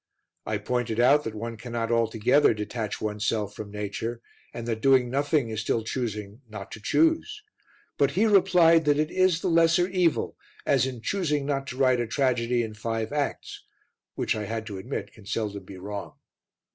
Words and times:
I 0.47 0.57
pointed 0.57 0.99
out 0.99 1.23
that 1.25 1.35
one 1.35 1.57
cannot 1.57 1.91
altogether 1.91 2.55
detach 2.55 2.99
oneself 3.01 3.53
from 3.53 3.69
nature 3.69 4.19
and 4.51 4.67
that 4.67 4.81
doing 4.81 5.11
nothing 5.11 5.49
is 5.49 5.61
still 5.61 5.83
choosing 5.83 6.41
not 6.49 6.71
to 6.71 6.81
choose, 6.81 7.43
but 7.99 8.09
he 8.17 8.25
replied 8.25 8.85
that 8.85 8.97
it 8.97 9.11
is 9.11 9.41
the 9.41 9.47
lesser 9.47 9.87
evil, 9.87 10.35
as 10.65 10.87
in 10.87 11.01
choosing 11.03 11.45
not 11.45 11.67
to 11.67 11.77
write 11.77 11.99
a 11.99 12.07
tragedy 12.07 12.63
in 12.63 12.73
five 12.73 13.13
acts, 13.13 13.63
which 14.15 14.35
I 14.35 14.45
had 14.45 14.65
to 14.65 14.79
admit 14.79 15.13
can 15.13 15.27
seldom 15.27 15.65
be 15.65 15.77
wrong. 15.77 16.13